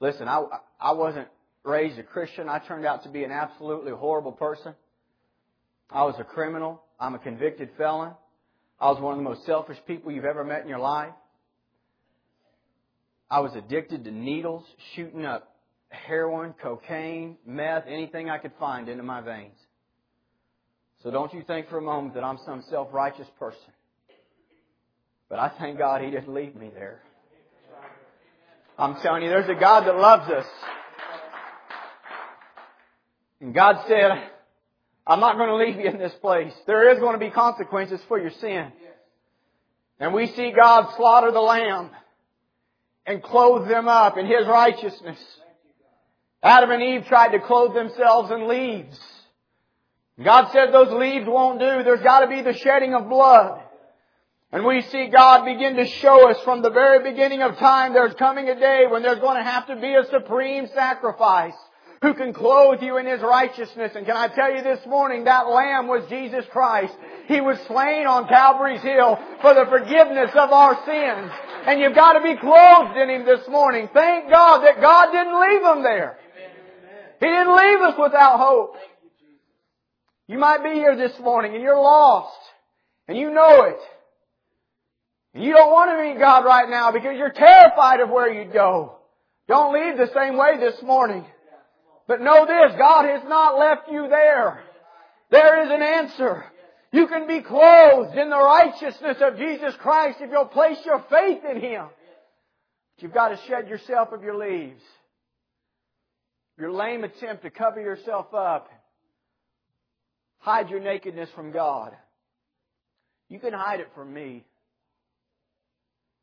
[0.00, 0.44] Listen, I,
[0.80, 1.28] I wasn't
[1.62, 2.48] raised a Christian.
[2.48, 4.74] I turned out to be an absolutely horrible person.
[5.90, 6.82] I was a criminal.
[6.98, 8.12] I'm a convicted felon.
[8.80, 11.12] I was one of the most selfish people you've ever met in your life.
[13.30, 14.64] I was addicted to needles,
[14.94, 15.53] shooting up
[15.94, 19.56] heroin, cocaine, meth, anything I could find into my veins.
[21.02, 23.72] So don't you think for a moment that I'm some self-righteous person.
[25.28, 27.00] But I thank God He didn't leave me there.
[28.78, 30.46] I'm telling you, there's a God that loves us.
[33.40, 34.10] And God said,
[35.06, 36.52] I'm not going to leave you in this place.
[36.66, 38.72] There is going to be consequences for your sin.
[40.00, 41.90] And we see God slaughter the lamb
[43.06, 45.18] and clothe them up in His righteousness.
[46.44, 49.00] Adam and Eve tried to clothe themselves in leaves.
[50.22, 51.82] God said those leaves won't do.
[51.82, 53.62] There's got to be the shedding of blood.
[54.52, 58.14] And we see God begin to show us from the very beginning of time there's
[58.14, 61.56] coming a day when there's going to have to be a supreme sacrifice
[62.02, 63.92] who can clothe you in His righteousness.
[63.96, 66.94] And can I tell you this morning, that Lamb was Jesus Christ.
[67.26, 71.32] He was slain on Calvary's Hill for the forgiveness of our sins.
[71.66, 73.88] And you've got to be clothed in Him this morning.
[73.94, 76.18] Thank God that God didn't leave them there.
[77.24, 78.76] He didn't leave us without hope.
[80.28, 82.36] You might be here this morning and you're lost.
[83.08, 83.78] And you know it.
[85.32, 88.52] And you don't want to meet God right now because you're terrified of where you'd
[88.52, 88.96] go.
[89.48, 91.24] Don't leave the same way this morning.
[92.06, 94.62] But know this, God has not left you there.
[95.30, 96.44] There is an answer.
[96.92, 101.42] You can be clothed in the righteousness of Jesus Christ if you'll place your faith
[101.50, 101.86] in Him.
[102.96, 104.82] But you've got to shed yourself of your leaves.
[106.58, 108.68] Your lame attempt to cover yourself up.
[110.38, 111.92] Hide your nakedness from God.
[113.28, 114.44] You can hide it from me.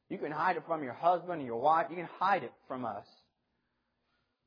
[0.10, 1.88] You can hide it from your husband or your wife.
[1.90, 3.06] You can hide it from us.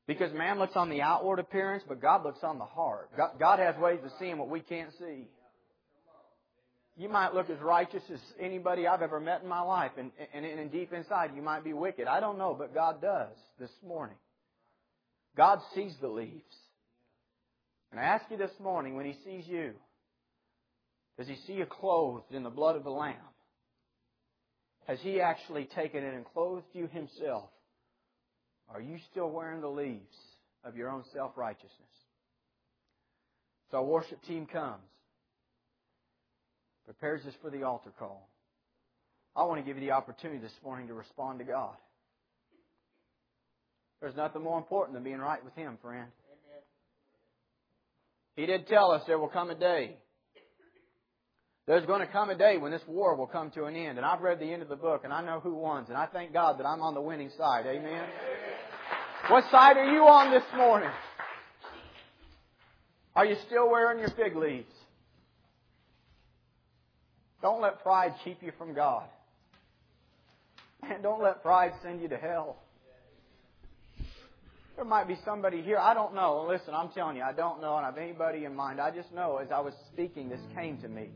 [0.07, 3.09] Because man looks on the outward appearance, but God looks on the heart.
[3.39, 5.27] God, has ways of seeing what we can't see.
[6.95, 10.45] You might look as righteous as anybody I've ever met in my life, and, and,
[10.45, 12.07] and deep inside you might be wicked.
[12.07, 14.15] I don't know, but God does this morning.
[15.35, 16.55] God sees the leaves.
[17.91, 19.73] And I ask you this morning, when He sees you,
[21.17, 23.15] does He see you clothed in the blood of the Lamb?
[24.87, 27.49] Has He actually taken it and clothed you Himself?
[28.73, 30.15] Are you still wearing the leaves
[30.63, 31.71] of your own self righteousness?
[33.71, 34.81] So our worship team comes,
[36.85, 38.29] prepares us for the altar call.
[39.35, 41.75] I want to give you the opportunity this morning to respond to God.
[44.05, 46.05] There's nothing more important than being right with Him, friend.
[46.05, 46.61] Amen.
[48.35, 49.95] He did tell us there will come a day.
[51.65, 53.97] There's going to come a day when this war will come to an end.
[53.97, 55.89] And I've read the end of the book and I know who wins.
[55.89, 57.65] And I thank God that I'm on the winning side.
[57.65, 58.05] Amen.
[59.27, 60.91] What side are you on this morning?
[63.15, 64.71] Are you still wearing your fig leaves?
[67.41, 69.07] Don't let pride keep you from God.
[70.83, 72.57] And don't let pride send you to hell.
[74.75, 75.77] There might be somebody here.
[75.77, 76.45] I don't know.
[76.49, 78.81] Listen, I'm telling you, I don't know, and I have anybody in mind.
[78.81, 81.11] I just know as I was speaking, this came to me.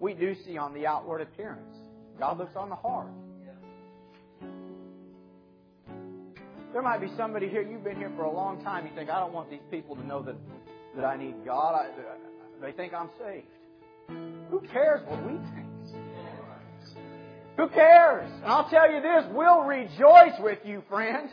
[0.00, 1.76] We do see on the outward appearance.
[2.18, 3.08] God looks on the heart.
[6.72, 9.18] There might be somebody here, you've been here for a long time, you think, I
[9.18, 10.34] don't want these people to know that,
[10.96, 11.74] that I need God.
[11.74, 11.88] I,
[12.60, 13.46] they think I'm saved.
[14.50, 15.66] Who cares what we think?
[17.56, 18.30] Who cares?
[18.42, 21.30] And I'll tell you this, we'll rejoice with you, friend.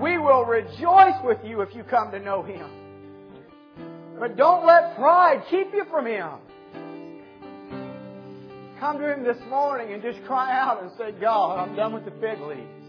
[0.00, 2.68] We will rejoice with you if you come to know Him.
[4.18, 6.30] But don't let pride keep you from Him.
[8.78, 12.04] Come to Him this morning and just cry out and say, God, I'm done with
[12.04, 12.82] the fig leaves.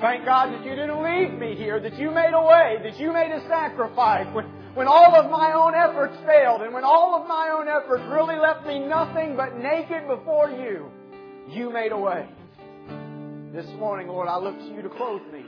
[0.00, 3.12] Thank God that you didn't leave me here, that you made a way, that you
[3.12, 4.44] made a sacrifice when,
[4.74, 8.36] when all of my own efforts failed and when all of my own efforts really
[8.36, 10.90] left me nothing but naked before you.
[11.48, 12.28] You made a way.
[13.52, 15.44] This morning, Lord, I look to you to clothe me.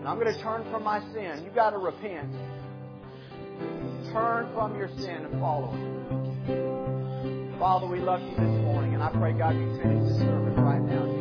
[0.00, 1.42] And I'm going to turn from my sin.
[1.44, 2.32] You've got to repent.
[4.14, 7.54] Turn from your sin and follow Him.
[7.58, 10.80] Father, we love you this morning, and I pray, God, you finish this service right
[10.80, 11.19] now.